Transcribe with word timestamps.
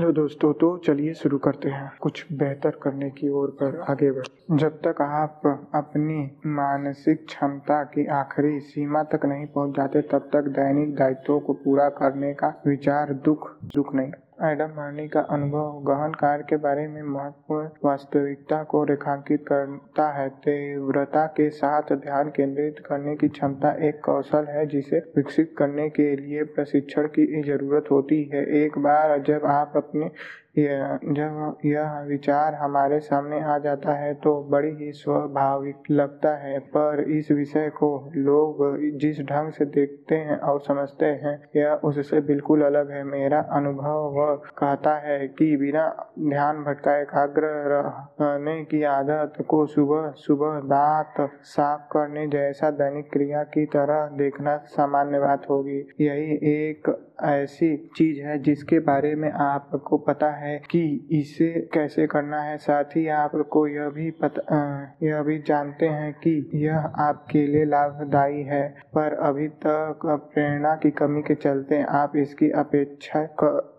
Hello 0.00 0.12
दोस्तों 0.12 0.52
तो 0.52 0.76
चलिए 0.78 1.14
शुरू 1.14 1.38
करते 1.38 1.68
हैं 1.68 1.90
कुछ 2.00 2.24
बेहतर 2.32 2.78
करने 2.82 3.08
की 3.10 3.28
ओर 3.28 3.48
पर 3.50 3.78
आगे 3.80 4.10
बढ़। 4.10 4.56
जब 4.56 4.78
तक 4.86 5.00
आप 5.02 5.42
अपनी 5.74 6.16
मानसिक 6.46 7.26
क्षमता 7.26 7.82
की 7.84 8.06
आखिरी 8.06 8.60
सीमा 8.60 9.02
तक 9.02 9.26
नहीं 9.26 9.46
पहुँच 9.46 9.76
जाते, 9.76 10.02
तब 10.02 10.30
तक 10.32 10.48
दैनिक 10.48 10.94
दायित्वों 10.94 11.38
को 11.40 11.52
पूरा 11.52 11.88
करने 11.88 12.32
का 12.34 12.48
विचार 12.66 13.12
दुख 13.24 13.50
दुख 13.74 13.94
नहीं। 13.94 14.12
एडम 14.40 14.70
मार्नी 14.76 15.06
का 15.08 15.20
अनुभव 15.30 15.80
गहन 15.86 16.12
कार्य 16.12 16.44
के 16.48 16.56
बारे 16.56 16.86
में 16.88 17.02
महत्वपूर्ण 17.04 17.68
वास्तविकता 17.84 18.62
को 18.62 18.82
रेखांकित 18.84 19.44
करता 19.48 20.08
है। 20.12 20.28
तीव्रता 20.38 21.24
के 21.26 21.48
साथ 21.50 21.92
ध्यान 21.94 22.28
केंद्रित 22.28 22.78
करने 22.86 23.16
की 23.16 23.28
क्षमता 23.28 23.72
एक 23.88 24.00
कौशल 24.04 24.46
है 24.48 24.66
जिसे 24.66 24.98
विकसित 25.16 25.54
करने 25.58 25.88
के 25.90 26.14
लिए 26.16 26.44
प्रशिक्षण 26.54 27.06
की 27.08 27.42
ज़रूरत 27.42 27.90
होती 27.90 28.22
है। 28.24 28.44
एक 28.62 28.78
बार 28.78 29.18
जब 29.22 29.44
आप 29.46 29.72
अपने 29.76 30.10
जब 30.54 31.56
यह 31.64 31.98
विचार 32.08 32.54
हमारे 32.54 32.98
सामने 33.00 33.40
आ 33.42 33.56
जाता 33.58 33.92
है 33.94 34.12
तो 34.14 34.32
बड़ी 34.50 34.70
ही 34.76 34.90
स्वाभाविक 34.92 35.90
लगता 35.90 36.34
है। 36.36 36.58
पर 36.76 37.00
इस 37.10 37.30
विषय 37.30 37.68
को 37.76 37.90
लोग 38.16 38.58
जिस 39.00 39.20
ढंग 39.22 39.50
से 39.52 39.64
देखते 39.66 40.14
हैं 40.16 40.36
और 40.38 40.60
समझते 40.60 41.06
हैं, 41.22 41.34
यह 41.56 41.80
उससे 41.84 42.20
बिल्कुल 42.20 42.62
अलग 42.62 42.90
है। 42.90 43.02
मेरा 43.04 43.40
अनुभव 43.52 44.10
वह 44.16 44.34
कहता 44.58 44.94
है 44.98 45.18
कि 45.28 45.56
बिना 45.56 45.86
ध्यान 46.20 46.62
भटका 46.64 46.96
एकाग्र 46.96 47.52
रहने 47.70 48.62
की 48.64 48.82
आदत 48.90 49.44
को 49.48 49.64
सुबह 49.66 50.10
सुबह 50.16 50.60
दांत 50.66 51.28
साफ़ 51.44 51.88
करने 51.92 52.26
जैसा 52.28 52.70
दैनिक 52.72 53.10
क्रिया 53.12 53.42
की 53.54 53.66
तरह 53.66 54.06
देखना 54.16 54.56
सामान्य 54.68 55.20
बात 55.20 55.48
होगी। 55.50 55.78
यही 56.00 56.34
एक 56.50 56.90
ऐसी 57.24 57.76
चीज़ 57.96 58.20
है 58.20 58.38
जिसके 58.38 58.78
बारे 58.78 59.14
में 59.14 59.30
आपको 59.32 59.98
पता 59.98 60.30
है 60.30 60.56
कि 60.70 60.82
इसे 61.12 61.50
कैसे 61.74 62.06
करना 62.06 62.40
है। 62.42 62.56
साथ 62.58 62.96
ही 62.96 63.06
आपको 63.08 63.66
यह 63.66 63.88
भी 63.88 64.10
पता 64.10 64.58
यह 65.02 65.22
भी 65.22 65.38
जानते 65.38 65.86
हैं 65.88 66.12
कि 66.14 66.50
यह 66.54 66.78
आपके 66.78 67.46
लिए 67.46 67.64
लाभदायी 67.64 68.42
है, 68.42 68.68
पर 68.94 69.14
अभी 69.22 69.48
तक 69.48 70.00
प्रेरणा 70.34 70.74
की 70.76 70.90
कमी 70.90 71.22
के 71.22 71.34
चलते 71.34 71.82
आप 71.94 72.16
इसकी 72.16 72.50
अपेक्षा 72.50 73.22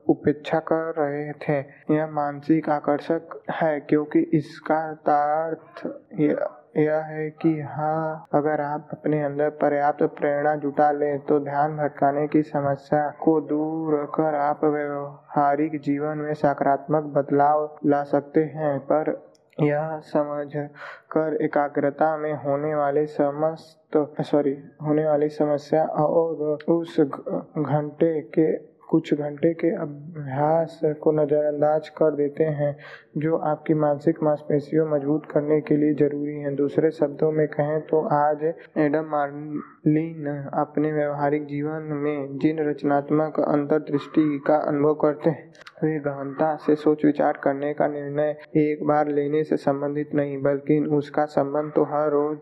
उपेक्षा 0.10 0.60
कर 0.72 0.94
रहे 0.98 1.32
थे। 1.42 1.60
यह 1.96 2.08
मानसिक 2.12 2.70
आकर्षक 2.70 3.42
है 3.52 3.80
क्योंकि 3.80 4.20
इसका 4.34 4.82
तार्थ 5.10 5.88
यह 6.76 6.96
है 7.06 7.30
कि 7.42 7.50
हाँ 7.70 8.28
अगर 8.34 8.62
आप 8.62 8.90
अपने 8.94 9.22
अंदर 9.24 9.50
पर्याप्त 9.62 10.04
प्रेरणा 10.18 10.56
जुटा 10.56 10.92
लें 10.92 11.20
तो 11.26 11.40
ध्यान 11.40 11.76
भटकाने 11.78 12.28
की 12.28 12.42
समस्या 12.44 13.08
को 13.24 13.40
दूर 13.42 13.96
कर 14.16 14.36
आप 14.36 14.64
व्यवहारिक 14.66 15.80
जीवन 15.82 16.18
में 16.18 16.34
सकारात्मक 16.34 17.12
बदलाव 17.18 17.78
ला 17.86 18.02
सकते 18.14 18.44
हैं। 18.56 18.78
पर 18.92 19.14
यह 19.58 20.00
समझ 20.06 20.48
कर 21.12 21.38
एकाग्रता 21.44 22.16
में 22.18 22.34
होने 22.44 22.74
वाले 22.76 23.06
समस्त 23.08 23.98
सॉरी 24.22 24.58
होने 24.84 25.06
वाली 25.08 25.30
समस्या 25.30 25.84
और 25.84 26.58
उस 26.70 27.00
घंटे 27.00 28.20
के, 28.22 28.52
कुछ 28.90 29.14
घंटे 29.14 29.54
के 29.54 29.76
अभ्यास 29.76 30.80
को 31.02 31.12
नज़रअंदाज 31.12 31.90
कर 31.90 32.16
देते 32.16 32.44
हैं। 32.44 32.76
जो 33.14 33.38
आपकी 33.38 33.74
मानसिक 33.74 34.22
मांसपेशियों 34.24 34.86
मज़बूत 34.90 35.26
करने 35.32 35.60
के 35.62 35.78
लिए 35.78 35.94
ज़रूरी 35.96 36.34
हैं। 36.34 36.56
दूसरे 36.56 36.92
शब्दों 36.92 37.32
में 37.32 37.48
कहें 37.50 37.80
तो 37.82 38.00
आज 38.16 38.44
एडम 38.78 39.10
मार्लिन 39.12 40.28
अपने 40.54 40.92
व्यवहारिक 40.92 41.46
जीवन 41.46 41.90
में 41.96 42.38
जिन 42.38 42.60
रचनात्मक 42.70 43.40
अंतर्दृष्टि 43.40 44.24
का 44.48 44.56
अनुभव 44.68 44.94
करते 45.02 45.30
हैं, 45.30 45.52
वे 45.84 46.00
गहनता 46.02 46.56
से 46.58 46.76
सोच 46.76 47.04
विचार 47.06 47.40
करने 47.44 47.74
का 47.74 47.88
निर्णय 47.88 48.36
एक 48.60 48.86
बार 48.88 49.08
लेने 49.10 49.44
से 49.44 49.58
संबंधित 49.58 50.14
नहीं, 50.16 50.42
बल्कि 50.42 50.80
उसका 50.92 51.26
संबंध 51.28 51.72
तो 51.76 51.84
हर 51.86 52.10
रोज 52.12 52.38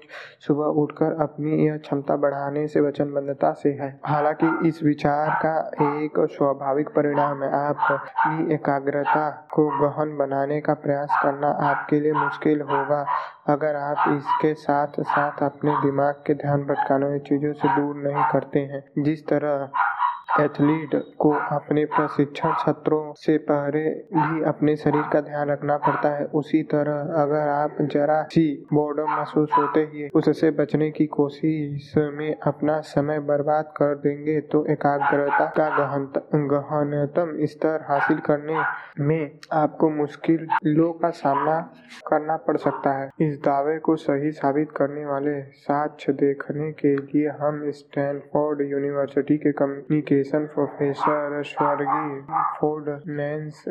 सुबह 0.47 0.81
उठकर 0.81 1.21
अपनी 1.23 1.65
यह 1.65 1.77
क्षमता 1.79 2.15
बढ़ाने 2.17 2.67
से 2.67 2.81
वचनबद्धता 2.81 3.51
से 3.53 3.69
है। 3.81 3.89
हालाँकि 4.05 4.67
इस 4.67 4.83
विचार 4.83 5.29
का 5.45 5.57
एक 5.87 6.25
स्वाभाविक 6.29 6.89
परिणाम 6.89 7.43
है 7.43 7.51
आपकी 7.55 8.53
एकाग्रता 8.53 9.29
को 9.53 9.67
गहन 9.79 10.15
बनाने 10.17 10.58
का 10.59 10.73
प्रयास 10.73 11.09
करना 11.23 11.47
आपके 11.47 11.99
लिए 11.99 12.11
मुश्किल 12.11 12.61
होगा। 12.61 13.05
अगर 13.49 13.75
आप 13.75 14.03
इसके 14.17 14.53
साथ 14.53 15.01
साथ 15.01 15.43
अपने 15.43 15.71
दिमाग 15.71 16.23
के 16.27 16.33
ध्यान 16.33 16.63
भटकाने 16.63 17.05
वाली 17.05 17.19
चीज़ों 17.19 17.53
से 17.53 17.75
दूर 17.75 17.95
नहीं 17.95 18.23
करते 18.31 18.59
हैं, 18.59 19.03
जिस 19.03 19.27
तरह 19.27 19.69
एथलीट 20.39 20.95
को 21.19 21.29
अपने 21.51 21.83
प्रशिक्षण 21.87 22.53
सत्रों 22.59 23.13
से 23.17 23.37
पहले 23.45 23.83
भी 24.15 24.43
अपने 24.43 24.75
शरीर 24.75 25.03
का 25.13 25.21
ध्यान 25.21 25.49
रखना 25.49 25.77
पड़ता 25.77 26.09
है। 26.09 26.25
उसी 26.35 26.61
तरह 26.73 27.13
अगर 27.21 27.47
आप 27.49 27.77
जरा 27.91 28.21
सी 28.31 28.45
बोर्डम 28.73 29.09
महसूस 29.09 29.49
होते 29.53 29.79
ही 29.93 30.07
उससे 30.15 30.51
बचने 30.51 30.89
की 30.91 31.05
कोशिश 31.07 31.93
में 32.13 32.35
अपना 32.43 32.79
समय 32.87 33.19
बर्बाद 33.29 33.73
कर 33.77 33.95
देंगे 33.97 34.39
तो 34.51 34.65
एकाग्रता 34.65 35.45
का 35.57 35.69
गहनतम 36.47 37.33
स्तर 37.45 37.85
हासिल 37.89 38.19
करने 38.19 38.57
में 38.99 39.39
आपको 39.53 39.89
मुश्किलों 39.91 40.91
का 40.93 41.09
सामना 41.15 41.59
करना 42.07 42.35
पड़ 42.37 42.57
सकता 42.57 42.91
है। 42.91 43.09
इस 43.21 43.37
दावे 43.39 43.77
को 43.79 43.95
सही 43.95 44.31
साबित 44.31 44.71
करने 44.71 45.05
वाले 45.05 45.41
साक्ष्य 45.41 46.13
देखने 46.13 46.71
के 46.71 46.95
लिए 46.95 47.27
हम 47.39 47.61
स्टैनफोर्ड 47.71 48.61
यूनिवर्सिटी 48.61 49.37
के 49.37 49.51
कम्युनिकेशन 49.53 50.17
एजुकेशन 50.19 50.45
प्रोफेसर 50.53 51.41
स्वर्गीय 51.45 52.21
फोर्ड 52.59 52.87
नैन्स 53.09 53.63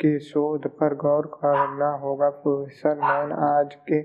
के 0.00 0.18
शोध 0.20 0.66
पर 0.78 0.94
गौर 0.94 1.26
करना 1.34 1.88
होगा। 2.02 2.28
प्रोफेसर 2.42 2.94
नैन 2.96 3.32
आज 3.44 3.74
के 3.88 4.00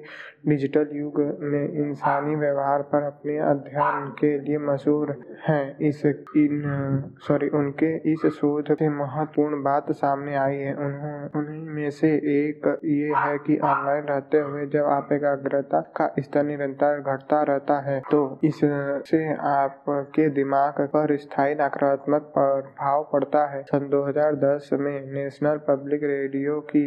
डिजिटल 0.50 0.90
युग 0.94 1.20
में 1.42 1.68
इंसानी 1.82 2.36
व्यवहार 2.36 2.82
पर 2.94 3.04
अपने 3.04 3.38
अध्ययन 3.40 4.08
के 4.20 4.32
लिए 4.40 4.58
मशहूर 4.66 5.12
हैं। 5.48 5.78
इस, 5.80 6.06
इन 6.06 7.14
सॉरी 7.28 7.50
उनके 7.60 7.94
इस 8.14 8.26
शोध 8.38 8.74
से 8.74 8.90
महत्वपूर्ण 8.90 9.62
बात 9.64 9.92
सामने 9.94 10.36
आई 10.36 10.58
है। 10.58 10.74
उन्हीं 10.76 11.62
में 11.76 11.90
से 11.92 12.10
एक 12.34 12.68
ये 12.86 13.14
है 13.18 13.38
कि 13.46 13.58
ऑनलाइन 13.66 14.04
रहते 14.06 14.40
हुए 14.40 14.66
जब 14.74 14.86
आप 14.88 15.12
एकाग्रता 15.14 15.82
का 15.98 16.10
स्तर 16.20 16.44
निरंतर 16.44 17.02
घटता 17.08 17.42
रहता 17.44 17.80
है 17.82 18.00
तो 18.12 18.24
इससे 18.44 19.24
आपके 19.52 20.30
दिमाग 20.32 20.82
पर 20.96 21.16
स्थायी 21.36 21.56
नकारात्मक 21.56 22.22
प्रभाव 22.36 23.10
पड़ता 23.14 23.46
है। 23.46 23.62
सन 23.64 23.88
2010 23.90 24.70
में 24.74 25.12
नेशनल 25.14 25.58
पब्लिक 25.68 26.04
रेडियो 26.04 26.60
की 26.60 26.84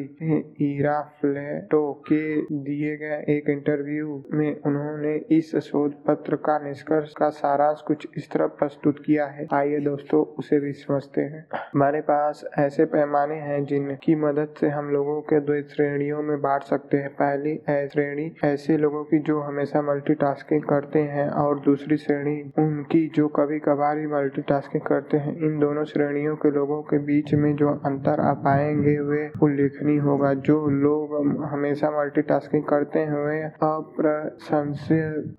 ईरा 0.61 1.01
फ्लेटो 1.21 1.93
के 1.93 2.21
दिए 2.41 2.97
गए 2.97 3.19
एक 3.29 3.51
इंटरव्यू 3.51 4.25
में 4.33 4.61
उन्होंने 4.67 5.15
इस 5.31 5.57
शोध 5.57 5.93
पत्र 6.07 6.37
का 6.37 6.59
निष्कर्ष 6.59 7.13
का 7.13 7.29
सारांश 7.29 7.81
कुछ 7.87 8.07
इस 8.17 8.31
तरह 8.31 8.47
प्रस्तुत 8.47 9.03
किया 9.07 9.27
है। 9.27 9.47
आइए 9.53 9.81
दोस्तों, 9.81 10.23
उसे 10.39 10.61
भी 10.61 10.73
समझते 10.73 11.21
हैं। 11.21 11.47
हमारे 11.55 12.01
पास 12.01 12.45
ऐसे 12.59 12.85
पैमाने 12.85 13.35
हैं 13.35 13.65
जिनकी 13.65 14.15
मदद 14.15 14.55
से 14.61 14.69
हम 14.69 14.91
लोगों 14.91 15.21
के 15.21 15.41
दो 15.41 15.61
श्रेणियों 15.69 16.23
में 16.23 16.41
बांट 16.41 16.63
सकते 16.63 16.97
हैं। 16.97 17.11
पहली 17.11 17.57
श्रेणी, 17.89 18.33
ऐसे 18.45 18.77
लोगों 18.79 19.05
की 19.05 19.19
जो 19.19 19.41
हमेशा 19.41 19.83
मल्टीटास्किंग 19.83 20.63
करते 20.63 20.99
हैं, 20.99 21.29
और 21.31 21.61
दूसरी 21.61 21.97
श्रेणी, 21.97 22.41
उनकी 22.59 23.07
जो 23.15 23.29
कभी 23.29 23.59
कभार 23.59 23.99
ही 23.99 24.07
मल्टीटास्किंग 24.39 24.83
करते 24.83 25.17
हैं। 25.17 25.33
इन 25.47 25.59
दोनों 25.59 25.85
श्रेणियों 25.85 26.35
के 26.37 26.51
लोगों 26.51 26.81
के 26.83 26.99
बीच 27.07 27.33
में 27.35 27.55
जो 27.57 27.69
अंतर 27.87 28.21
आ 28.21 28.33
पाएँगे 28.45 28.93
वे 29.03 29.23
उल्लेखनीय 29.43 29.99
होगा। 30.01 30.33
जो 30.47 30.57
लोग 30.71 31.15
हमेशा 31.53 31.91
मल्टीटास्किंग 31.91 32.63
करते 32.65 33.01
हुए 33.07 33.39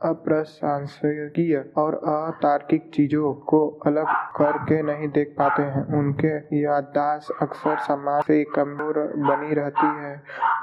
अप्रशंसकीय 0.10 1.56
और 1.78 1.96
अतार्किक 2.10 2.90
चीज़ों 2.94 3.34
को 3.50 3.60
अलग 3.88 4.06
करके 4.38 4.82
नहीं 4.84 5.08
देख 5.10 5.34
पाते 5.40 5.64
हैं। 5.66 5.84
उनके 6.00 6.34
याददाश्त 6.60 7.32
अक्सर 7.42 7.78
समाज 7.88 8.22
से 8.24 8.44
कमज़ोर 8.56 9.00
बनी 9.20 9.54
रहती 9.56 9.88
है। 10.00 10.14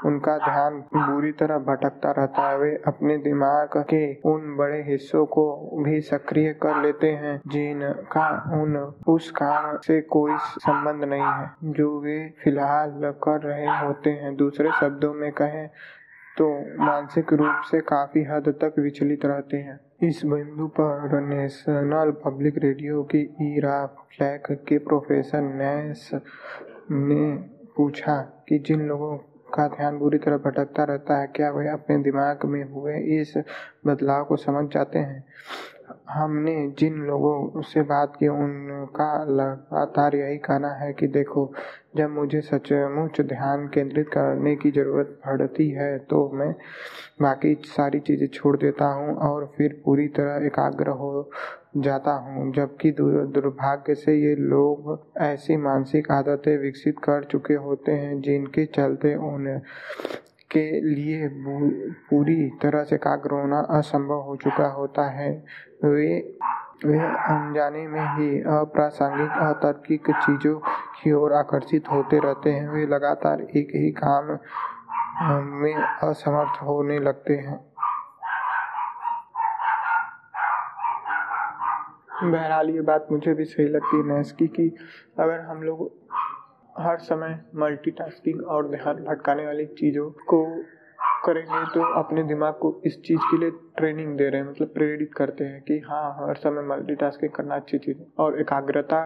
उनका 0.05 0.37
ध्यान 0.39 0.73
बुरी 0.95 1.31
तरह 1.39 1.57
भटकता 1.67 2.11
रहता 2.11 2.49
है। 2.49 2.57
वे 2.57 2.71
अपने 2.87 3.17
दिमाग 3.19 3.77
के 3.89 4.03
उन 4.29 4.55
बड़े 4.57 4.81
हिस्सों 4.87 5.25
को 5.27 5.45
भी 5.83 5.99
सक्रिय 6.03 6.51
कर 6.63 6.81
लेते 6.83 7.07
हैं 7.13 7.35
जिनका 7.47 8.16
उन 8.53 8.75
उस 9.07 9.29
काम 9.31 9.77
से 9.77 10.01
कोई 10.01 10.35
संबंध 10.37 11.03
नहीं 11.03 11.21
है। 11.21 11.71
जो 11.73 11.99
वे 12.01 12.17
फ़िलहाल 12.43 13.11
कर 13.23 13.41
रहे 13.41 13.77
होते 13.79 14.09
हैं। 14.09 14.35
दूसरे 14.35 14.71
शब्दों 14.79 15.13
में 15.13 15.31
कहें 15.31 15.67
तो 16.37 16.47
मानसिक 16.79 17.33
रूप 17.33 17.61
से 17.71 17.79
काफ़ी 17.81 18.23
हद 18.23 18.49
तक 18.63 18.79
विचलित 18.79 19.25
रहते 19.25 19.57
हैं। 19.57 19.79
इस 20.03 20.21
बिंदु 20.25 20.67
पर 20.79 21.19
नेशनल 21.21 22.11
पब्लिक 22.25 22.57
रेडियो 22.57 23.03
की 23.03 23.21
ईरा 23.41 23.85
फ्लैक 23.85 24.47
के 24.67 24.77
प्रोफेसर 24.77 25.41
नैस 25.41 26.09
ने 26.91 27.35
पूछा 27.77 28.15
कि 28.47 28.59
जिन 28.59 28.81
लोगों 28.81 29.17
का 29.53 29.67
ध्यान 29.67 29.97
बुरी 29.97 30.17
तरह 30.17 30.37
भटकता 30.37 30.83
रहता 30.83 31.17
है, 31.17 31.27
क्या 31.27 31.49
वे 31.51 31.67
अपने 31.69 31.97
दिमाग 31.97 32.45
में 32.45 32.63
हुए 32.63 32.97
इस 33.19 33.33
बदलाव 33.87 34.23
को 34.25 34.35
समझ 34.35 34.65
जाते 34.73 34.99
हैं? 34.99 35.23
हमने 36.09 36.55
जिन 36.79 36.93
लोगों 37.05 37.61
से 37.63 37.81
बात 37.81 38.15
की, 38.19 38.27
उनका 38.27 39.11
लगातार 39.25 40.15
यही 40.15 40.37
कहना 40.39 40.69
है 40.75 40.91
कि 40.93 41.07
देखो, 41.07 41.51
जब 41.97 42.09
मुझे 42.11 42.41
सचमुच 42.41 43.19
ध्यान 43.23 43.67
केंद्रित 43.73 44.09
करने 44.13 44.55
की 44.55 44.71
ज़रूरत 44.71 45.19
पड़ती 45.25 45.69
है 45.71 45.97
तो 45.99 46.29
मैं 46.33 46.51
बाकी 47.21 47.53
सारी 47.67 47.99
चीज़ें 47.99 48.27
छोड़ 48.29 48.55
देता 48.57 48.85
हूँ 48.93 49.15
और 49.29 49.45
फिर 49.57 49.81
पूरी 49.85 50.07
तरह 50.17 50.45
एकाग्र 50.47 50.89
हो 50.99 51.29
जाता 51.77 52.11
हूँ। 52.25 52.51
जबकि 52.53 52.91
दुर्भाग्य 52.91 53.95
से 53.95 54.15
ये 54.15 54.35
लोग 54.37 54.99
ऐसी 55.21 55.57
मानसिक 55.59 56.11
आदतें 56.11 56.57
विकसित 56.57 56.99
कर 57.03 57.23
चुके 57.31 57.53
होते 57.55 57.91
हैं, 57.93 58.19
जिनके 58.21 58.65
चलते 58.67 59.15
उन्हें 59.25 59.59
के 60.51 60.69
लिए 60.81 61.27
पूरी 62.09 62.49
तरह 62.61 62.83
से 62.83 62.95
एकाग्र 62.95 63.31
होना 63.31 63.59
असंभव 63.77 64.21
हो 64.21 64.35
चुका 64.43 64.67
होता 64.73 65.09
है। 65.11 65.31
वे 65.81 66.37
वे 66.85 66.99
अनजाने 66.99 67.87
में 67.87 68.05
ही 68.15 68.39
अप्रासंगिक 68.41 69.31
अतार्किक 69.41 70.09
चीज़ों 70.09 70.59
की 70.95 71.11
ओर 71.11 71.33
आकर्षित 71.33 71.89
होते 71.91 72.19
रहते 72.19 72.51
हैं। 72.51 72.67
वे 72.69 72.85
लगातार 72.85 73.41
एक 73.41 73.71
ही 73.75 73.91
काम 73.91 74.37
में 75.61 75.73
असमर्थ 75.75 76.61
होने 76.63 76.99
लगते 76.99 77.33
हैं। 77.33 77.57
बहरहाल, 82.23 82.69
ये 82.69 82.81
बात 82.81 83.07
मुझे 83.11 83.33
भी 83.33 83.45
सही 83.45 83.67
लगती 83.67 83.97
है, 83.97 84.03
नैस्की, 84.03 84.47
की 84.47 84.69
अगर 85.19 85.39
हम 85.39 85.61
लोग 85.63 85.91
हर 86.79 86.97
समय 86.97 87.39
मल्टीटास्किंग 87.55 88.41
और 88.45 88.67
ध्यान 88.67 88.95
भटकाने 89.05 89.45
वाली 89.45 89.65
चीज़ों 89.65 90.09
को 90.09 90.43
करेंगे 91.25 91.63
तो 91.73 91.83
अपने 91.93 92.23
दिमाग 92.23 92.53
को 92.53 92.69
इस 92.85 93.01
चीज़ 93.01 93.19
के 93.21 93.37
लिए 93.37 93.51
ट्रेनिंग 93.77 94.17
दे 94.17 94.29
रहे 94.29 94.41
हैं 94.41 94.49
मतलब 94.49 94.67
प्रेरित 94.67 95.13
करते 95.17 95.43
हैं 95.43 95.61
कि 95.61 95.79
हाँ 95.79 96.09
हर 96.19 96.35
समय 96.35 96.61
मल्टीटास्किंग 96.67 97.31
करना 97.31 97.55
अच्छी 97.55 97.77
चीज़ 97.77 97.97
है। 97.97 98.05
और 98.19 98.39
एकाग्रता 98.41 99.01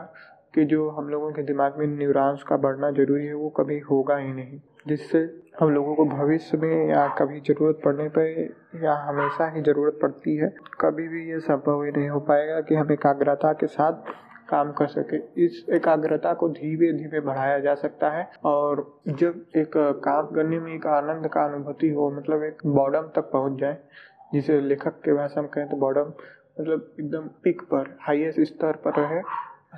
के 0.53 0.65
जो 0.65 0.89
हम 0.89 1.09
लोगों 1.09 1.31
के 1.31 1.41
दिमाग 1.43 1.77
में 1.79 1.85
न्यूरॉन्स 1.87 2.43
का 2.43 2.57
बढ़ना 2.57 2.91
ज़रूरी 2.91 3.25
है, 3.25 3.33
वो 3.33 3.49
कभी 3.49 3.79
होगा 3.79 4.17
ही 4.17 4.33
नहीं। 4.33 4.59
जिससे 4.87 5.19
हम 5.59 5.69
लोगों 5.69 5.95
को 5.95 6.05
भविष्य 6.07 6.57
में 6.57 6.89
या 6.89 7.07
कभी 7.19 7.39
ज़रूरत 7.39 7.79
पड़ने 7.85 8.07
पर 8.09 8.81
या 8.83 8.93
हमेशा 9.07 9.49
ही 9.55 9.61
ज़रूरत 9.61 9.99
पड़ती 10.01 10.35
है, 10.35 10.53
कभी 10.81 11.07
भी 11.07 11.29
ये 11.31 11.39
संभव 11.39 11.83
ही 11.83 11.91
नहीं 11.91 12.09
हो 12.09 12.19
पाएगा 12.19 12.59
कि 12.61 12.75
हम 12.75 12.91
एकाग्रता 12.91 13.53
के 13.53 13.67
साथ 13.67 14.11
काम 14.51 14.71
कर 14.71 14.87
सके। 14.89 15.17
इस 15.45 15.65
एकाग्रता 15.71 16.33
को 16.33 16.49
धीरे 16.51 16.91
धीरे 16.93 17.19
बढ़ाया 17.21 17.59
जा 17.59 17.75
सकता 17.77 18.09
है 18.09 18.29
और 18.45 18.85
जब 19.09 19.45
एक 19.57 19.77
काम 20.03 20.27
करने 20.27 20.59
में 20.59 20.73
एक 20.73 20.87
आनंद 20.89 21.27
का 21.27 21.45
अनुभूति 21.45 21.89
हो 21.89 22.09
मतलब 22.11 22.43
एक 22.43 22.65
बॉडम 22.67 23.11
तक 23.15 23.29
पहुँच 23.31 23.59
जाए, 23.59 23.77
जिसे 24.33 24.59
लेखक 24.61 25.01
के 25.05 25.13
भाषा 25.13 25.41
में 25.41 25.49
कहें 25.51 25.69
तो 25.69 25.77
बॉडम 25.77 26.13
मतलब 26.59 26.93
एकदम 26.99 27.27
पिक 27.43 27.61
पर 27.63 27.97
हाईएस्ट 28.01 28.41
स्तर 28.47 28.81
पर 28.85 28.93
रहे 28.95 29.21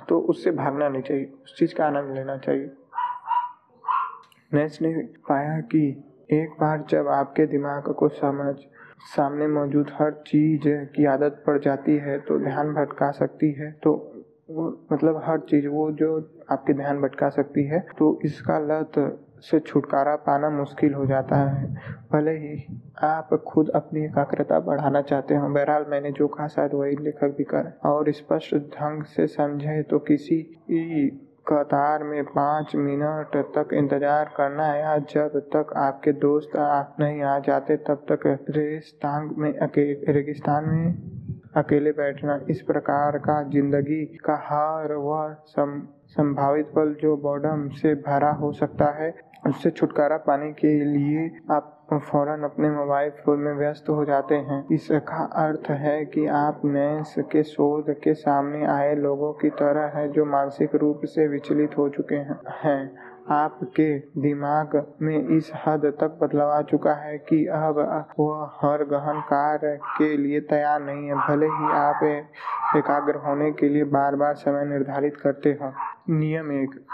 तो 0.08 0.18
उससे 0.20 0.50
भागना 0.52 0.88
नहीं 0.88 1.02
चाहिए, 1.02 1.24
उस 1.44 1.56
चीज़ 1.58 1.74
का 1.74 1.86
आनंद 1.86 2.14
लेना 2.14 2.36
चाहिए। 2.38 2.70
नेक्स्ट 4.52 4.82
ने 4.82 4.92
पाया 5.28 5.60
कि 5.66 5.88
एक 6.32 6.56
बार 6.60 6.84
जब 6.90 7.08
आपके 7.10 7.46
दिमाग 7.46 7.92
को 7.94 8.08
समझ, 8.10 8.54
सामने 9.06 9.46
मौजूद 9.48 9.90
हर 9.92 10.10
चीज़ 10.26 10.68
की 10.94 11.04
आदत 11.06 11.42
पड़ 11.46 11.58
जाती 11.60 11.96
है 11.98 12.18
तो 12.20 12.38
ध्यान 12.40 12.72
भटका 12.74 13.10
सकती 13.12 13.50
है 13.52 13.70
तो 13.82 13.92
वो 14.48 14.66
मतलब 14.92 15.22
हर 15.26 15.38
चीज़ 15.50 15.66
वो 15.68 15.90
जो 15.92 16.16
आपके 16.52 16.72
ध्यान 16.74 17.00
भटका 17.00 17.28
सकती 17.30 17.64
है 17.66 17.80
तो 17.98 18.18
इसका 18.24 18.58
लत 18.60 18.92
से 19.44 19.58
छुटकारा 19.60 20.14
पाना 20.26 20.48
मुश्किल 20.50 20.94
हो 20.94 21.04
जाता 21.06 21.36
है। 21.38 21.66
भले 22.12 22.30
ही 22.32 22.54
आप 23.04 23.34
खुद 23.46 23.70
अपनी 23.74 24.04
एकाग्रता 24.04 24.58
बढ़ाना 24.60 25.00
चाहते 25.02 25.34
हो, 25.34 25.48
बहरहाल 25.48 25.84
मैंने 25.88 26.10
जो 26.12 26.28
कहा 26.28 26.46
शायद 26.48 26.74
वही 26.74 26.96
लेखक 26.96 27.34
भी 27.38 27.44
कर। 27.44 27.72
और 27.86 28.10
स्पष्ट 28.12 28.54
ढंग 28.74 29.02
से 29.06 29.26
समझे 29.28 29.82
तो 29.82 29.98
किसी 30.08 30.40
कतार 31.48 32.02
में 32.04 32.24
पाँच 32.26 32.74
मिनट 32.76 33.36
तक 33.56 33.72
इंतज़ार 33.74 34.32
करना 34.36 34.66
है 34.66 34.80
या 34.80 34.96
जब 35.10 35.38
तक 35.54 35.72
आपके 35.78 36.12
दोस्त 36.20 36.56
आप 36.58 36.96
नहीं 37.00 37.22
आ 37.22 37.38
जाते, 37.40 37.76
तब 37.78 38.06
तक 38.10 38.26
रेगिस्तान 38.50 39.34
में 39.38 39.52
रेगिस्तान 40.10 40.68
में 40.68 41.13
अकेले 41.56 41.90
बैठना, 41.92 42.38
इस 42.50 42.60
प्रकार 42.62 43.18
का 43.18 43.42
ज़िंदगी 43.50 44.04
का 44.24 44.34
हर 44.44 44.92
वह 44.94 45.36
संभावित 46.08 46.66
पल 46.76 46.94
जो 47.02 47.16
बॉडम 47.18 47.68
से 47.72 47.94
भरा 48.02 48.30
हो 48.32 48.52
सकता 48.52 48.90
है, 48.94 49.14
उससे 49.46 49.70
छुटकारा 49.70 50.16
पाने 50.18 50.52
के 50.52 50.72
लिए 50.84 51.30
आप 51.50 51.70
फ़ौरन 51.92 52.42
अपने 52.44 52.70
मोबाइल 52.70 53.10
फ़ोन 53.24 53.38
में 53.38 53.54
व्यस्त 53.54 53.88
हो 53.88 54.04
जाते 54.04 54.34
हैं। 54.34 54.64
इसका 54.72 55.24
अर्थ 55.38 55.70
है 55.70 56.04
कि 56.06 56.26
आप 56.36 56.60
नैस 56.66 57.14
के 57.32 57.42
शोध 57.44 57.90
के 58.04 58.14
सामने 58.16 58.64
आए 58.66 58.94
लोगों 58.96 59.32
की 59.32 59.50
तरह 59.58 59.98
है 59.98 60.08
जो 60.12 60.24
मानसिक 60.26 60.74
रूप 60.74 61.00
से 61.06 61.26
विचलित 61.28 61.76
हो 61.78 61.88
चुके 61.88 62.14
हैं। 62.14 62.78
आपके 63.30 63.98
दिमाग 63.98 64.92
में 65.02 65.28
इस 65.28 65.52
हद 65.66 65.86
तक 66.00 66.18
बदलाव 66.22 66.50
आ 66.50 66.62
चुका 66.62 66.92
है 66.92 67.18
कि 67.18 67.46
अब 67.46 68.06
वह 68.18 68.50
हर 68.62 68.84
गहन 68.84 69.20
कार्य 69.20 69.78
के 69.98 70.16
लिए 70.16 70.40
तैयार 70.40 70.82
नहीं 70.82 71.08
है। 71.08 71.14
भले 71.14 71.46
ही 71.46 71.72
आप 71.72 72.02
एकाग्र 72.76 73.14
होने 73.14 73.52
के 73.52 73.68
लिए 73.68 73.84
बार 73.84 74.16
बार 74.16 74.34
समय 74.34 74.64
निर्धारित 74.64 75.16
करते 75.16 75.58
हो। 75.62 75.72
नियम 76.10 76.52
एक। 76.52 76.86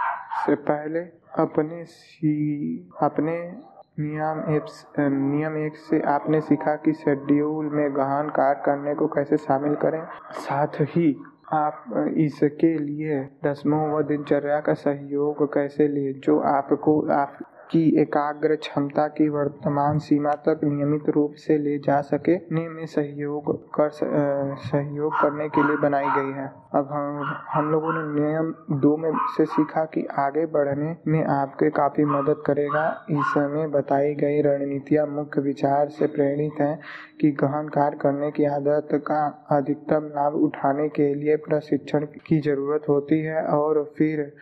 से 0.47 0.55
पहले 0.55 1.01
अपने 1.39 1.85
सी, 1.85 2.91
अपने 3.03 3.53
नियम 4.01 4.57
एक 4.57 4.65
नियम 4.99 5.57
एक 5.57 5.77
से 5.77 6.01
आपने 6.01 6.41
सीखा 6.41 6.77
कि 6.77 6.93
शेड्यूल 6.93 7.67
में 7.67 7.97
गहन 7.97 8.29
कार्य 8.29 8.63
करने 8.67 8.95
को 8.95 9.07
कैसे 9.07 9.37
शामिल 9.37 9.75
करें। 9.75 10.03
साथ 10.33 10.81
ही 10.81 11.23
आप 11.53 11.85
इसके 12.17 12.79
लिए 12.79 13.21
दसमों 13.45 13.81
व 13.93 14.03
दिनचर्या 14.03 14.61
का 14.61 14.75
सहयोग 14.75 15.45
कैसे 15.55 15.89
लें? 15.89 16.21
जो 16.21 16.39
आपको 16.41 17.01
आप 17.13 17.39
की 17.71 17.83
एकाग्र 18.01 18.55
क्षमता 18.57 19.07
की 19.09 19.29
वर्तमान 19.29 19.99
सीमा 19.99 20.33
तक 20.47 20.61
नियमित 20.65 21.09
रूप 21.09 21.35
से 21.39 21.59
ले 21.59 21.79
जा 21.79 22.01
सके 22.03 22.37
में 22.53 22.87
सहयोग 22.87 23.51
कर 23.75 23.89
सहयोग 23.91 25.13
करने 25.21 25.49
के 25.49 25.67
लिए 25.67 25.77
बनाई 25.77 26.09
गई 26.17 26.33
है। 26.33 26.47
अब 26.75 26.89
हम 26.93 27.35
हम 27.51 27.71
लोगों 27.71 27.93
ने 27.93 28.03
नियम 28.15 28.53
दो 28.81 28.97
में 28.97 29.11
से 29.37 29.45
सीखा 29.47 29.85
कि 29.95 30.05
आगे 30.19 30.45
बढ़ने 30.47 30.95
में 31.09 31.23
आपके 31.27 31.71
काफ़ी 31.71 32.05
मदद 32.07 32.43
करेगा। 32.47 32.85
इसमें 33.11 33.71
बताई 33.71 34.15
गई 34.15 34.41
रणनीतियाँ 34.43 35.07
मुख्य 35.07 35.41
विचार 35.41 35.89
से 35.89 36.07
प्रेरित 36.09 36.61
हैं 36.61 36.79
कि 37.21 37.31
गहन 37.41 37.69
कार्य 37.69 37.99
करने 38.03 38.31
की 38.31 38.45
आदत 38.47 38.89
का 39.07 39.23
अधिकतम 39.51 40.11
लाभ 40.17 40.35
उठाने 40.45 40.89
के 40.89 41.15
लिए 41.15 41.37
प्रशिक्षण 41.47 42.07
की 42.27 42.41
ज़रूरत 42.41 42.89
होती 42.89 43.21
है 43.21 43.43
और 43.53 43.83
फिर 43.99 44.33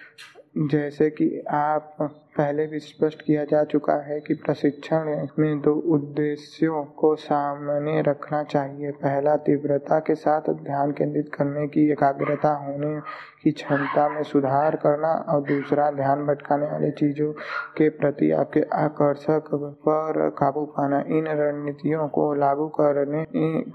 जैसे 0.58 1.08
कि 1.10 1.26
आप 1.50 1.96
पहले 2.36 2.66
भी 2.66 2.78
स्पष्ट 2.78 3.20
किया 3.22 3.44
जा 3.44 3.62
चुका 3.64 3.94
है 4.06 4.18
कि 4.20 4.34
प्रशिक्षण 4.34 5.26
में 5.38 5.60
दो 5.60 5.74
उद्देश्यों 5.94 6.82
को 6.84 7.14
सामने 7.16 8.00
रखना 8.02 8.42
चाहिए। 8.42 8.90
पहला, 8.90 9.36
तीव्रता 9.36 9.98
के 9.98 10.14
साथ 10.14 10.50
ध्यान 10.64 10.92
केंद्रित 10.92 11.30
करने 11.34 11.66
की 11.68 11.90
एकाग्रता 11.92 12.52
होने 12.56 13.00
की 13.42 13.50
क्षमता 13.52 14.08
में 14.08 14.22
सुधार 14.22 14.76
करना 14.76 15.12
और 15.28 15.42
दूसरा, 15.42 15.90
ध्यान 15.90 16.26
भटकाने 16.26 16.66
वाली 16.66 16.90
चीज़ों 16.90 17.32
के 17.78 17.88
प्रति 17.88 18.30
आपके 18.32 18.60
आकर्षक 18.60 19.54
पर 19.54 20.28
काबू 20.30 20.64
पाना। 20.66 21.00
इन 21.08 21.26
रणनीतियों 21.26 22.08
को 22.08 22.32
लागू 22.34 22.68
करने 22.80 23.24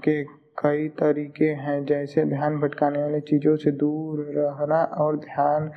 के 0.04 0.22
कई 0.58 0.88
तरीके 0.88 1.44
हैं, 1.44 1.84
जैसे 1.84 2.24
ध्यान 2.24 2.58
भटकाने 2.60 3.02
वाली 3.02 3.20
चीज़ों 3.20 3.56
से 3.56 3.70
दूर 3.70 4.20
रहना 4.36 4.82
और 4.98 5.16
ध्यान 5.16 5.70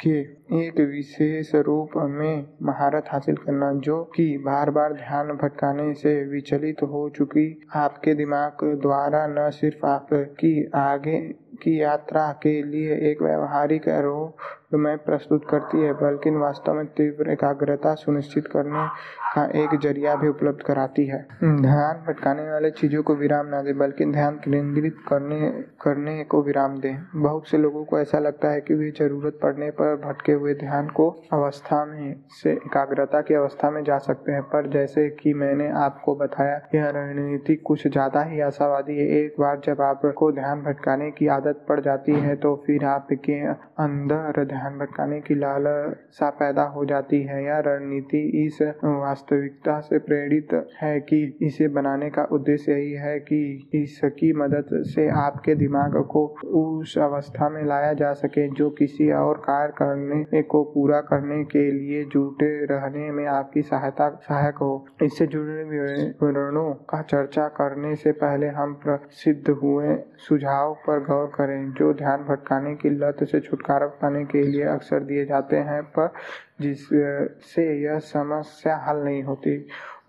के 0.00 0.18
एक 0.58 0.80
विशेष 0.90 1.54
रूप 1.56 1.90
में 1.96 2.46
महारत 2.62 3.08
हासिल 3.12 3.36
करना, 3.36 3.72
जो 3.74 4.02
कि 4.16 4.26
बार 4.38 4.70
बार 4.70 4.92
ध्यान 4.92 5.28
भटकाने 5.36 5.92
से 5.94 6.14
विचलित 6.24 6.82
हो 6.82 7.08
चुकी 7.16 7.46
आपके 7.76 8.14
दिमाग 8.14 8.64
द्वारा 8.82 9.26
न 9.28 9.50
सिर्फ़ 9.50 9.86
आपकी 9.86 10.54
आगे 10.76 11.18
की 11.62 11.80
यात्रा 11.82 12.30
के 12.42 12.62
लिए 12.62 12.96
एक 13.10 13.22
व्यवहारिक 13.22 13.88
रोड 13.88 14.48
में 14.72 14.96
प्रस्तुत 15.00 15.44
करती 15.50 15.82
है, 15.82 15.92
बल्कि 15.94 16.30
वास्तव 16.32 16.74
में 16.74 16.86
तीव्र 16.88 17.30
एकाग्रता 17.30 17.94
सुनिश्चित 17.96 18.46
करने 18.46 18.86
का 19.34 19.44
एक 19.56 19.78
ज़रिया 19.80 20.14
भी 20.16 20.28
उपलब्ध 20.28 20.62
कराती 20.62 21.06
है। 21.06 21.18
ध्यान 21.42 22.02
भटकाने 22.06 22.50
वाले 22.50 22.70
चीज़ों 22.72 23.02
को 23.02 23.14
विराम 23.16 23.46
ना 23.46 23.60
दे, 23.62 23.72
बल्कि 23.74 24.04
ध्यान 24.06 24.36
केंद्रित 24.38 24.96
करने 25.08 25.50
करने 25.82 26.22
को 26.24 26.42
विराम 26.42 26.78
दें। 26.80 26.96
बहुत 27.16 27.48
से 27.48 27.58
लोगों 27.58 27.84
को 27.84 27.98
ऐसा 27.98 28.18
लगता 28.18 28.50
है 28.50 28.60
कि 28.60 28.74
वे 28.74 28.90
ज़रूरत 28.98 29.38
पड़ने 29.42 29.70
पर 29.72 29.96
भटके 29.98 30.32
हुए 30.32 30.54
ध्यान 30.56 30.88
को 30.90 31.08
अवस्था 31.32 31.84
में 31.84 32.14
से, 32.32 32.52
एकाग्रता 32.52 33.20
की 33.20 33.34
अवस्था 33.34 33.70
में 33.70 33.82
जा 33.84 33.98
सकते 34.00 34.32
हैं। 34.32 34.42
पर 34.44 34.70
जैसे 34.70 35.08
कि 35.12 35.34
मैंने 35.34 35.68
आपको 35.78 36.14
बताया, 36.16 36.60
यह 36.74 36.88
रणनीति 36.90 37.54
कुछ 37.64 37.86
ज़्यादा 37.88 38.22
ही 38.22 38.40
आशावादी 38.42 38.98
है। 38.98 39.06
एक 39.18 39.34
बार 39.40 39.60
जब 39.64 39.80
आपको 39.82 40.30
ध्यान 40.32 40.62
भटकाने 40.62 41.10
की 41.12 41.26
आदत 41.30 41.64
पड़ 41.68 41.80
जाती 41.80 42.12
है 42.20 42.36
तो 42.38 42.54
फिर 42.66 42.84
आपके 42.86 43.40
अंदर 43.80 44.44
ध्यान 44.44 44.58
ध्यान 44.60 44.78
भटकाने 44.78 45.20
की 45.20 45.34
लालसा 45.34 46.28
पैदा 46.30 46.62
हो 46.62 46.84
जाती 46.84 47.22
है 47.22 47.44
यह 47.44 47.58
रणनीति 47.66 48.18
इस 48.44 48.58
वास्तविकता 48.84 49.78
से 49.80 49.98
प्रेरित 49.98 50.52
है 50.82 51.00
कि 51.00 51.20
इसे 51.42 51.68
बनाने 51.68 52.10
का 52.10 52.24
उद्देश्य 52.32 52.72
यही 52.72 52.92
है 52.92 53.18
कि 53.20 53.40
इसकी 53.74 54.32
मदद 54.32 54.68
से 54.86 55.08
आपके 55.20 55.54
दिमाग 55.54 55.96
को 56.10 56.24
उस 56.60 56.96
अवस्था 56.98 57.48
में 57.48 57.62
लाया 57.64 57.92
जा 57.92 58.12
सके 58.12 58.48
जो 58.50 58.68
किसी 58.70 59.10
और 59.12 59.38
कार्य 59.46 59.72
करने 59.78 60.42
को 60.42 60.62
पूरा 60.64 61.00
करने 61.00 61.42
के 61.44 61.64
लिए 61.70 62.04
जुटे 62.04 62.50
रहने 62.64 63.10
में 63.10 63.26
आपकी 63.28 63.62
सहायता, 63.62 64.08
सहायक 64.28 64.56
हो। 64.56 64.86
इससे 65.02 65.26
जुड़े 65.26 65.64
विवरणों 65.64 66.68
का 66.90 67.02
चर्चा 67.02 67.48
करने 67.48 67.94
से 67.96 68.12
पहले 68.12 68.48
हम 68.60 68.74
प्रसिद्ध 68.74 69.50
हुए 69.62 69.96
सुझाव 70.28 70.74
पर 70.86 71.04
गौर 71.04 71.26
करें, 71.34 71.72
जो 71.72 71.92
ध्यान 71.94 72.24
भटकाने 72.28 72.74
की 72.74 72.90
लत 72.90 73.24
से 73.24 73.40
छुटकारा 73.40 73.86
पाने 74.02 74.24
के 74.24 74.42
लिए 74.50 74.64
अक्सर 74.64 75.00
दिए 75.00 75.24
जाते 75.26 75.56
हैं 75.56 75.82
पर 75.82 76.12
जिससे 76.60 77.64
यह 77.82 77.98
समस्या 77.98 78.76
हल 78.76 78.96
नहीं 78.96 79.22
होती। 79.22 79.56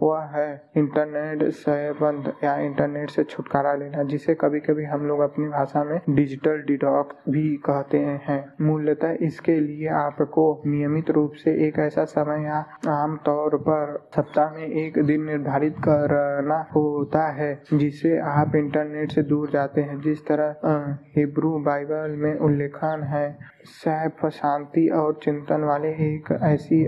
वह 0.01 0.21
है। 0.35 0.61
इंटरनेट 0.77 1.43
से 1.51 1.91
बंद 1.91 2.31
या 2.43 2.55
इंटरनेट 2.57 3.09
से 3.09 3.23
छुटकारा 3.23 3.73
लेना, 3.73 4.03
जिसे 4.03 4.33
कभी 4.35 4.59
कभी 4.59 4.83
हम 4.83 5.05
लोग 5.07 5.19
अपनी 5.19 5.47
भाषा 5.47 5.83
में 5.83 5.99
डिजिटल 6.09 6.61
डिटॉक्स 6.61 7.15
भी 7.29 7.55
कहते 7.65 7.97
हैं। 7.97 8.41
मूलतः 8.61 9.17
इसके 9.21 9.59
लिए 9.59 9.87
आपको 9.87 10.61
नियमित 10.67 11.09
रूप 11.11 11.33
से 11.33 11.51
एक 11.67 11.79
ऐसा 11.79 12.05
समय 12.05 12.45
या 12.45 12.65
आम 12.89 13.17
तौर 13.25 13.57
पर 13.57 13.97
सप्ताह 14.15 14.53
में 14.53 14.67
एक 14.67 15.01
दिन 15.03 15.25
निर्धारित 15.25 15.75
करना 15.79 16.59
होता 16.75 17.27
है 17.31 17.51
जिसे 17.73 18.17
आप 18.19 18.55
इंटरनेट 18.55 19.11
से 19.11 19.23
दूर 19.23 19.49
जाते 19.49 19.81
हैं। 19.81 19.99
जिस 20.01 20.25
तरह 20.27 20.97
हिब्रू 21.17 21.57
बाइबल 21.59 22.15
में 22.17 22.37
उल्लेखन 22.39 23.03
है, 23.03 23.37
सैफ, 23.63 24.25
शांति 24.25 24.87
और 24.89 25.19
चिंतन 25.23 25.63
वाले 25.63 25.89
एक 25.89 26.37
ऐसी 26.43 26.85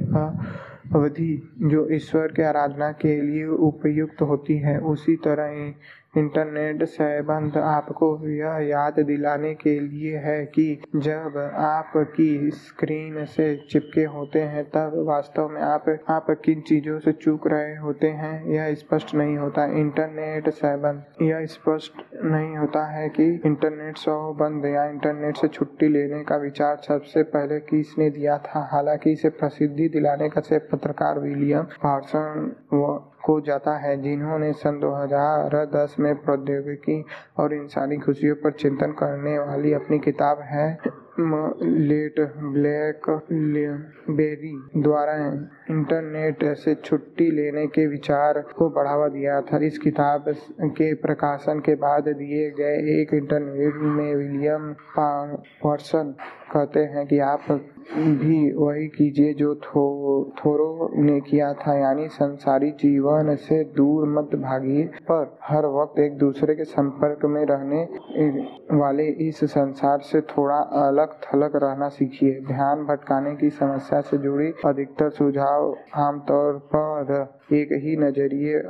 अवधि 0.96 1.32
जो 1.64 1.88
ईश्वर 1.92 2.32
के 2.32 2.44
आराधना 2.44 2.92
के 2.92 3.20
लिए 3.22 3.46
उपयुक्त 3.68 4.22
होती 4.22 4.58
है 4.58 4.78
उसी 4.86 5.16
तरह 5.16 5.52
इंटरनेट 6.18 6.84
संबंध 6.84 7.58
आपको 7.58 8.28
यह 8.28 8.58
याद 8.68 9.00
दिलाने 9.00 9.54
के 9.54 9.80
लिए 9.80 10.18
है 10.18 10.46
कि 10.46 10.82
जब 10.96 11.38
आपकी 11.56 12.52
स्क्रीन 12.52 13.26
से 13.26 13.56
चिपके 13.70 14.04
होते 14.04 14.42
हैं, 14.42 14.64
तब 14.66 15.04
वास्तव 15.08 15.50
में 15.50 15.62
आप 15.62 15.86
आप 16.10 16.28
किन 16.46 16.62
चीज़ों 16.62 17.00
से 17.00 17.12
चूक 17.12 17.48
रहे 17.48 17.76
होते 17.76 18.08
हैं, 18.08 18.46
यह 18.46 18.74
स्पष्ट 18.74 19.16
नहीं 19.16 19.38
होता। 19.38 19.66
इंटरनेट 19.66 20.50
संबंध 20.50 21.04
यह 21.22 21.46
स्पष्ट 21.46 21.94
नहीं 22.24 22.58
होता 22.58 22.86
है 22.86 23.10
कि 23.10 23.42
इंटरनेट 23.46 24.00
बंद 24.10 24.66
या 24.66 24.86
इंटरनेट 24.86 25.38
से 25.38 25.48
छुट्टी 25.48 25.88
लेने 25.88 26.24
का 26.24 26.36
विचार 26.36 26.76
सबसे 26.88 27.24
पहले 27.24 27.60
किसने 27.60 28.10
दिया 28.10 28.38
था। 28.38 28.70
हालाँकि 28.72 29.12
इसे 29.12 29.30
प्रसिद्धि 29.30 29.90
दिलाने 29.90 30.30
का 30.30 30.42
से 30.42 30.58
पत्रकार 30.60 31.20
विलियम 31.20 31.64
पार्सन 31.64 32.56
को 33.26 33.40
जाता 33.42 33.78
है। 33.78 33.96
जिन्होंने 34.02 34.52
सन 34.54 34.80
2010 34.80 35.96
में 36.00 36.16
प्रौद्योगिकी 36.16 37.04
और 37.38 37.54
इंसानी 37.54 37.98
खुशियों 37.98 38.36
पर 38.36 38.52
चिंतन 38.54 38.92
करने 39.00 39.38
वाली 39.40 39.74
अपनी 39.74 40.00
किताब 40.00 40.40
है 40.44 40.68
लेट 41.20 42.20
ब्लैक 42.54 43.10
बेरी 44.10 44.54
द्वारा 44.82 45.14
इंटरनेट 45.72 46.44
से 46.56 46.74
छुट्टी 46.76 47.30
लेने 47.32 47.66
के 47.68 47.86
विचार 47.88 48.40
को 48.58 48.70
बढ़ावा 48.70 49.08
दिया 49.08 49.40
था। 49.42 49.58
इस 49.66 49.78
किताब 49.78 50.26
के 50.62 50.94
प्रकाशन 51.02 51.60
के 51.60 51.76
बाद 51.76 52.08
दिए 52.18 52.50
गए 52.52 52.78
एक 52.94 53.14
इंटरव्यू 53.14 53.72
में 53.92 54.16
विलियम 54.16 54.74
पर्सन 54.98 56.14
कहते 56.54 56.80
हैं 56.94 57.06
कि 57.08 57.20
आप 57.20 57.46
भी 57.52 58.38
वही 58.56 58.88
कीजिए 58.88 59.34
जो 59.34 59.54
थो, 59.56 59.84
थोरो 60.40 60.90
ने 60.96 61.20
किया 61.22 61.52
था 61.54 61.78
यानी 61.80 62.08
संसारी 62.08 62.70
जीवन 62.72 63.36
से 63.36 63.64
दूर 63.76 64.08
मत 64.10 64.36
भागिए 64.36 64.84
पर 65.02 65.38
हर 65.44 65.66
वक्त 65.76 66.00
एक 66.00 66.18
दूसरे 66.18 66.56
के 66.56 66.64
संपर्क 66.64 67.26
में 67.26 67.46
रहने 67.46 67.82
वाले 68.80 69.08
इस 69.28 69.44
संसार 69.44 70.00
से 70.02 70.22
थोड़ा 70.32 70.58
अलग 70.82 71.14
थलग 71.24 71.56
रहना 71.64 71.90
सीखिए। 71.90 72.40
ध्यान 72.48 72.84
भटकाने 72.86 73.36
की 73.36 73.50
समस्या 73.52 74.02
से 74.02 74.18
जुड़ी 74.18 74.52
अधिकतर 74.66 75.10
सुझाव 75.10 75.76
आमतौर 75.98 76.58
पर 76.76 77.14
एक 77.54 77.70
ही 77.84 77.96
नज़रिए 77.98 78.62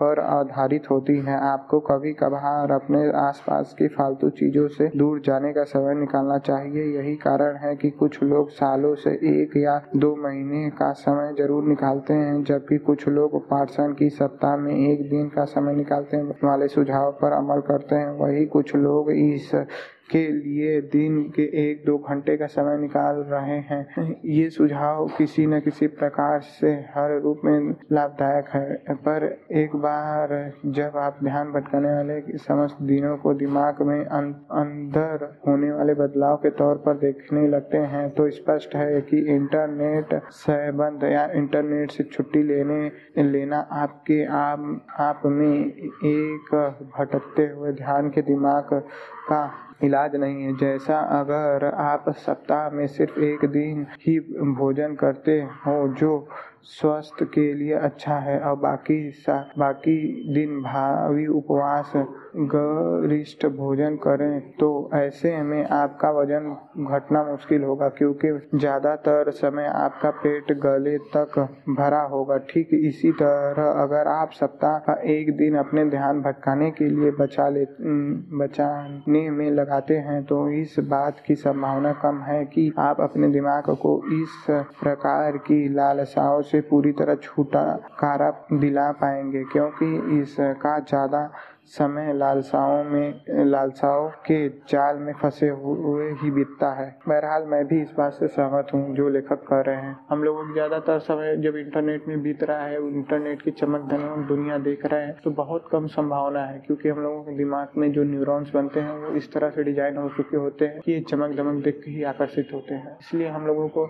पर 0.00 0.20
आधारित 0.20 0.90
होती 0.90 1.16
हैं। 1.18 1.36
आपको 1.42 1.80
कभी 1.80 2.12
कभार 2.12 2.72
अपने 2.72 3.00
आसपास 3.18 3.74
की 3.78 3.88
फालतू 3.88 4.30
चीज़ों 4.38 4.66
से 4.68 4.90
दूर 4.96 5.20
जाने 5.20 5.52
का 5.52 5.64
समय 5.64 5.94
निकालना 5.94 6.38
चाहिए। 6.40 6.84
यही 6.98 7.14
कारण 7.24 7.56
है 7.56 7.74
कि 7.76 7.90
कुछ 7.90 8.22
लोग 8.22 8.50
सालों 8.50 8.94
से 8.94 9.10
एक 9.10 9.56
या 9.56 9.80
दो 9.96 10.14
महीने 10.16 10.68
का 10.70 10.92
समय 10.92 11.32
ज़रूर 11.38 11.64
निकालते 11.64 12.14
हैं, 12.14 12.42
जबकि 12.44 12.78
कुछ 12.78 13.08
लोग 13.08 13.40
पार्सन 13.48 13.92
की 13.92 14.08
सप्ताह 14.10 14.56
में 14.56 14.74
एक 14.74 15.08
दिन 15.10 15.28
का 15.28 15.44
समय 15.44 15.74
निकालते 15.74 16.16
हैं। 16.16 16.34
वाले 16.44 16.68
सुझाव 16.68 17.10
पर 17.12 17.32
अमल 17.32 17.60
करते 17.60 17.96
हैं। 17.96 18.10
वही 18.18 18.44
कुछ 18.46 18.74
लोग 18.76 19.10
इस 19.10 19.50
के 20.10 20.26
लिए 20.32 20.80
दिन 20.80 21.22
के 21.36 21.42
एक 21.70 21.82
दो 21.86 21.96
घंटे 21.98 22.36
का 22.36 22.46
समय 22.46 22.76
निकाल 22.78 23.16
रहे 23.16 23.58
हैं। 23.58 24.20
ये 24.24 24.48
सुझाव 24.50 25.06
किसी 25.18 25.46
न 25.46 25.60
किसी 25.60 25.86
प्रकार 25.86 26.40
से 26.40 26.72
हर 26.94 27.20
रूप 27.20 27.40
में 27.44 27.74
लाभदायक 27.92 28.48
है। 28.48 28.74
पर 28.90 29.24
एक 29.52 29.76
बार 29.76 30.52
जब 30.66 30.96
आप 30.96 31.18
ध्यान 31.24 31.52
भटकाने 31.52 31.92
वाले 31.94 32.38
समस्त 32.38 32.82
दिनों 32.82 33.16
को 33.16 33.34
दिमाग 33.34 33.82
में 33.82 34.04
अं-, 34.04 34.32
अंदर 34.52 35.40
होने 35.48 35.70
वाले 35.72 35.94
बदलाव 35.94 36.36
के 36.36 36.50
तौर 36.50 36.76
पर 36.76 36.98
देखने 36.98 37.48
लगते 37.48 37.78
हैं 37.78 38.08
तो 38.10 38.30
स्पष्ट 38.30 38.74
है 38.74 39.00
कि 39.00 39.18
इंटरनेट 39.18 40.20
सहबंद 40.30 41.04
या 41.04 41.26
इंटरनेट 41.32 41.90
से 41.90 42.04
छुट्टी 42.04 42.42
लेने 42.42 43.22
लेना 43.22 43.58
आपके 43.72 44.24
आप 44.24 44.86
आप 44.98 45.22
में 45.26 45.58
एक 46.04 46.54
भटकते 46.98 47.42
हुए 47.46 47.72
ध्यान 47.72 48.10
के 48.10 48.22
दिमाग 48.22 48.68
का 49.28 49.42
इलाज 49.84 50.16
नहीं 50.16 50.42
है। 50.42 50.56
जैसा 50.56 50.98
अगर 51.20 51.64
आप 51.74 52.04
सप्ताह 52.18 52.68
में 52.70 52.86
सिर्फ़ 52.86 53.18
एक 53.20 53.44
दिन 53.50 53.86
ही 54.06 54.18
भोजन 54.58 54.94
करते 54.94 55.40
हो, 55.66 55.88
जो 55.88 56.28
स्वास्थ्य 56.66 57.24
के 57.24 57.52
लिए 57.54 57.74
अच्छा 57.76 58.14
है। 58.18 58.38
और 58.40 58.56
बाकी 58.58 58.98
बाकी 59.58 59.96
दिन 60.34 60.60
भावी 60.62 61.26
उपवास, 61.28 61.92
गरिष्ठ 62.52 63.46
भोजन 63.48 63.96
करें 64.02 64.40
तो 64.56 64.68
ऐसे 64.94 65.36
में 65.42 65.64
आपका 65.68 66.10
वज़न 66.12 66.50
घटना 66.88 67.22
मुश्किल 67.24 67.62
होगा 67.62 67.88
क्योंकि 67.98 68.30
ज़्यादातर 68.54 69.30
समय 69.32 69.66
आपका 69.66 70.10
पेट 70.22 70.52
गले 70.60 70.96
तक 71.16 71.38
भरा 71.70 72.00
होगा। 72.12 72.36
ठीक 72.50 72.68
इसी 72.74 73.12
तरह 73.12 73.70
अगर 73.82 74.08
आप 74.08 74.30
सप्ताह 74.32 74.78
का 74.78 74.94
एक 75.12 75.36
दिन 75.36 75.56
अपने 75.58 75.84
ध्यान 75.90 76.20
भटकाने 76.22 76.70
के 76.72 76.88
लिए 76.90 77.10
बचा 77.20 77.48
ले 77.48 77.64
बचाने 78.38 79.28
में 79.30 79.50
लगाते 79.50 79.96
हैं 79.98 80.22
तो 80.24 80.48
इस 80.52 80.76
बात 80.88 81.20
की 81.26 81.34
संभावना 81.36 81.92
कम 82.02 82.22
है 82.22 82.44
कि 82.46 82.70
आप 82.78 83.00
अपने 83.00 83.28
दिमाग 83.30 83.70
को 83.76 83.96
इस 84.14 84.46
प्रकार 84.82 85.36
की 85.46 85.68
लालसाओं 85.74 86.40
से 86.52 86.60
पूरी 86.68 86.92
तरह 86.92 87.14
छुटकारा 87.22 88.30
दिला 88.54 88.90
पाएँगे 89.00 89.44
क्योंकि 89.52 89.94
इसका 90.20 90.78
ज़्यादा 90.80 91.24
समय 91.72 92.12
लालसाओं 92.14 92.82
में, 92.84 93.20
लालसाओं 93.46 94.08
के 94.26 94.36
जाल 94.68 94.96
में 94.98 95.12
फंसे 95.12 95.48
हुए 95.50 96.10
ही 96.22 96.30
बीतता 96.30 96.72
है। 96.74 96.86
बहरहाल, 97.08 97.44
मैं 97.46 97.64
भी 97.66 97.80
इस 97.82 97.92
बात 97.98 98.12
से 98.12 98.26
सहमत 98.28 98.72
हूँ, 98.74 98.94
जो 98.96 99.08
लेखक 99.08 99.44
कह 99.48 99.60
रहे 99.60 99.76
हैं। 99.76 99.96
हम 100.10 100.24
लोगों 100.24 100.44
की 100.46 100.52
ज़्यादातर 100.52 100.98
समय 101.00 101.36
जब 101.38 101.56
इंटरनेट 101.56 102.08
में 102.08 102.22
बीत 102.22 102.42
रहा 102.44 102.64
है, 102.64 102.76
इंटरनेट 102.88 103.42
की 103.42 103.50
चमक 103.52 103.88
धमक 103.90 104.26
दुनिया 104.28 104.58
देख 104.60 104.84
रहे 104.86 105.04
हैं 105.04 105.14
तो 105.24 105.30
बहुत 105.32 105.68
कम 105.72 105.86
संभावना 105.88 106.44
है, 106.44 106.58
क्योंकि 106.66 106.88
हम 106.88 107.00
लोगों 107.02 107.22
के 107.22 107.36
दिमाग 107.36 107.78
में 107.78 107.90
जो 107.92 108.04
न्यूरॉन्स 108.04 108.50
बनते 108.54 108.80
हैं, 108.80 108.98
वो 108.98 109.14
इस 109.16 109.32
तरह 109.32 109.50
से 109.50 109.64
डिज़ाइन 109.64 109.96
हो 109.96 110.08
चुके 110.16 110.36
होते 110.36 110.66
हैं 110.66 110.80
कि 110.80 110.92
ये 110.92 111.00
चमक 111.02 111.36
धमक 111.36 111.62
देख 111.64 111.80
के 111.84 111.90
ही 111.90 112.02
आकर्षित 112.04 112.48
होते 112.54 112.74
हैं। 112.74 112.96
इसलिए 112.98 113.28
हम 113.28 113.46
लोगों 113.46 113.68
को 113.68 113.86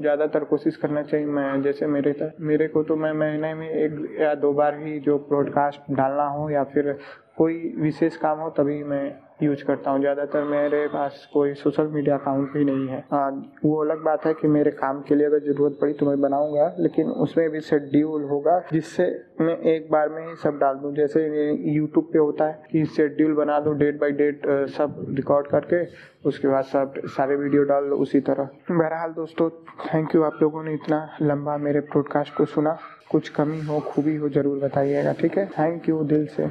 ज़्यादातर 0.00 0.44
कोशिश 0.46 0.76
करना 0.76 1.02
चाहिए, 1.02 1.26
मैं, 1.28 1.62
जैसे 1.62 1.86
मेरे 1.88 2.14
मेरे 2.42 2.66
को 2.68 2.82
तो 2.82 2.96
मैं 2.96 3.12
महीने 3.14 3.52
में 3.54 3.68
एक 3.68 4.20
या 4.20 4.34
दो 4.36 4.52
बार 4.52 4.78
ही 4.78 4.98
जो 5.00 5.18
ब्रॉडकास्ट 5.28 5.92
डालना 5.92 6.26
हो 6.28 6.48
या 6.50 6.64
फिर 6.64 6.96
कोई 7.36 7.74
विशेष 7.78 8.16
काम 8.16 8.38
हो 8.38 8.48
तभी 8.50 8.82
मैं 8.84 9.18
यूज़ 9.42 9.62
करता 9.64 9.90
हूँ। 9.90 10.00
ज़्यादातर 10.00 10.44
मेरे 10.44 10.86
पास 10.88 11.28
कोई 11.32 11.52
सोशल 11.54 11.86
मीडिया 11.86 12.16
अकाउंट 12.16 12.52
भी 12.52 12.64
नहीं 12.64 12.88
है। 12.88 12.98
हाँ 13.10 13.30
वो 13.64 13.76
अलग 13.82 14.02
बात 14.04 14.26
है 14.26 14.32
कि 14.34 14.48
मेरे 14.48 14.70
काम 14.70 15.00
के 15.02 15.14
लिए 15.14 15.26
अगर 15.26 15.38
ज़रूरत 15.42 15.78
पड़ी 15.80 15.92
तो 15.92 16.06
मैं 16.06 16.20
बनाऊँगा, 16.20 16.74
लेकिन 16.78 17.10
उसमें 17.18 17.48
भी 17.50 17.60
शेड्यूल 17.60 18.24
होगा, 18.24 18.58
जिससे 18.72 19.04
मैं 19.40 19.56
एक 19.74 19.90
बार 19.90 20.08
में 20.08 20.26
ही 20.28 20.34
सब 20.36 20.58
डाल 20.58 20.74
दूँ। 20.74 20.94
जैसे 20.94 21.24
यूट्यूब 21.72 22.10
पे 22.12 22.18
होता 22.18 22.44
है 22.44 22.62
कि 22.72 22.84
शेड्यूल 22.86 23.34
बना 23.34 23.60
दो 23.60 23.72
डेट 23.74 24.00
बाई 24.00 24.12
डेट 24.12 24.46
सब 24.76 25.04
रिकॉर्ड 25.16 25.46
करके, 25.46 25.84
उसके 26.28 26.48
बाद 26.48 26.64
सब 26.64 27.00
सारे 27.06 27.36
वीडियो 27.36 27.62
डाल 27.64 27.88
दो 27.88 27.96
उसी 27.96 28.20
तरह। 28.22 28.48
बहरहाल 28.70 29.12
दोस्तों 29.12 29.50
थैंक 29.86 30.14
यू 30.14 30.22
आप 30.22 30.38
लोगों 30.42 30.62
ने 30.64 30.74
इतना 30.74 31.08
लंबा 31.22 31.56
मेरे 31.58 31.80
प्रोडकास्ट 31.82 32.36
को 32.36 32.44
सुना। 32.46 32.78
कुछ 33.10 33.28
कमी 33.28 33.60
हो, 33.60 33.78
खूबी 33.80 34.14
हो, 34.16 34.28
ज़रूर 34.28 34.58
बताइएगा, 34.58 35.12
ठीक 35.12 35.36
है? 35.38 35.46
थैंक 35.48 35.88
यू 35.88 36.02
दिल 36.04 36.26
से। 36.26 36.46